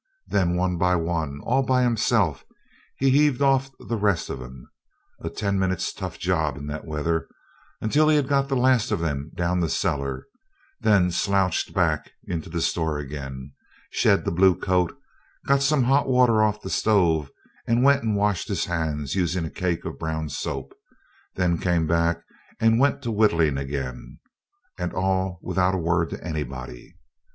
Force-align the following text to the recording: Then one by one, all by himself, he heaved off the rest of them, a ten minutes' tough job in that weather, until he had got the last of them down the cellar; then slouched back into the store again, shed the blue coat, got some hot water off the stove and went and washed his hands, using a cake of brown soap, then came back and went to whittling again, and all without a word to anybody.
Then 0.25 0.55
one 0.55 0.79
by 0.79 0.95
one, 0.95 1.41
all 1.43 1.61
by 1.61 1.83
himself, 1.83 2.43
he 2.97 3.11
heaved 3.11 3.39
off 3.39 3.69
the 3.79 3.97
rest 3.99 4.31
of 4.31 4.39
them, 4.39 4.67
a 5.19 5.29
ten 5.29 5.59
minutes' 5.59 5.93
tough 5.93 6.17
job 6.17 6.57
in 6.57 6.65
that 6.65 6.85
weather, 6.87 7.27
until 7.81 8.09
he 8.09 8.15
had 8.15 8.27
got 8.27 8.49
the 8.49 8.55
last 8.55 8.89
of 8.89 8.99
them 8.99 9.29
down 9.35 9.59
the 9.59 9.69
cellar; 9.69 10.25
then 10.79 11.11
slouched 11.11 11.75
back 11.75 12.13
into 12.25 12.49
the 12.49 12.61
store 12.61 12.97
again, 12.97 13.51
shed 13.91 14.25
the 14.25 14.31
blue 14.31 14.55
coat, 14.55 14.97
got 15.45 15.61
some 15.61 15.83
hot 15.83 16.07
water 16.07 16.41
off 16.43 16.61
the 16.61 16.71
stove 16.71 17.29
and 17.67 17.83
went 17.83 18.01
and 18.01 18.15
washed 18.15 18.47
his 18.47 18.65
hands, 18.65 19.13
using 19.13 19.45
a 19.45 19.51
cake 19.51 19.85
of 19.85 19.99
brown 19.99 20.29
soap, 20.29 20.73
then 21.35 21.59
came 21.59 21.85
back 21.85 22.23
and 22.59 22.79
went 22.79 23.03
to 23.03 23.11
whittling 23.11 23.55
again, 23.55 24.17
and 24.79 24.95
all 24.95 25.37
without 25.43 25.75
a 25.75 25.77
word 25.77 26.09
to 26.09 26.23
anybody. 26.23 26.97